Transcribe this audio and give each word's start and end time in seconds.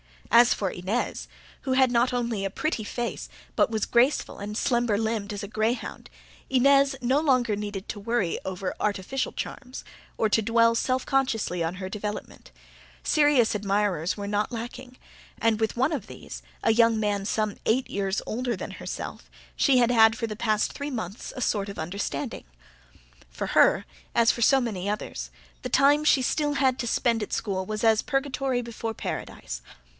As 0.31 0.53
for 0.53 0.71
Inez, 0.71 1.27
who 1.63 1.73
had 1.73 1.91
not 1.91 2.13
only 2.13 2.43
a 2.45 2.49
pretty 2.49 2.83
face 2.85 3.27
but 3.55 3.69
was 3.69 3.85
graceful 3.85 4.39
and 4.39 4.57
slender 4.57 4.97
limbed 4.97 5.33
as 5.33 5.43
a 5.43 5.47
greyhound, 5.47 6.09
Inez 6.49 6.95
no 7.01 7.19
longer 7.19 7.55
needed 7.55 7.87
to 7.89 7.99
worry 7.99 8.39
over 8.45 8.73
artificial 8.79 9.33
charms, 9.33 9.83
or 10.17 10.29
to 10.29 10.41
dwell 10.41 10.73
self 10.73 11.05
consciously 11.05 11.61
on 11.63 11.75
her 11.75 11.89
development; 11.89 12.51
serious 13.03 13.53
admirers 13.53 14.15
were 14.17 14.25
not 14.25 14.51
lacking, 14.53 14.97
and 15.39 15.59
with 15.59 15.75
one 15.75 15.91
of 15.91 16.07
these, 16.07 16.41
a 16.63 16.71
young 16.71 16.99
man 16.99 17.25
some 17.25 17.57
eight 17.65 17.87
years 17.89 18.21
older 18.25 18.55
than 18.55 18.71
herself, 18.71 19.29
she 19.55 19.77
had 19.79 19.91
had 19.91 20.15
for 20.17 20.25
the 20.27 20.37
past 20.37 20.71
three 20.73 20.89
months 20.89 21.33
a 21.35 21.41
sort 21.41 21.67
of 21.69 21.77
understanding. 21.77 22.45
For 23.29 23.47
her, 23.47 23.85
as 24.15 24.31
for 24.31 24.41
so 24.41 24.61
many 24.61 24.89
others, 24.89 25.29
the 25.61 25.69
time 25.69 26.05
she 26.05 26.21
had 26.21 26.25
still 26.25 26.55
to 26.55 26.87
spend 26.87 27.21
at 27.21 27.33
school 27.33 27.65
was 27.65 27.83
as 27.83 28.01
purgatory 28.01 28.61
before 28.63 28.93
paradise. 28.95 29.61